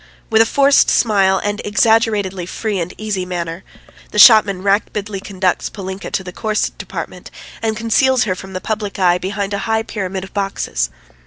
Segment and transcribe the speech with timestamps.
[0.31, 3.63] With a forced smile and exaggeratedly free and easy manner,
[4.09, 7.29] the shopman rapidly conducts Polinka to the corset department
[7.61, 10.89] and conceals her from the public eye behind a high pyramid of boxes.